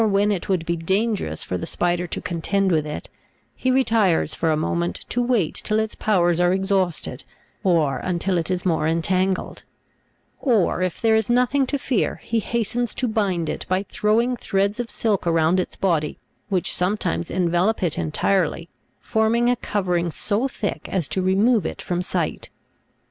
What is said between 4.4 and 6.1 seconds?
a moment to wait till its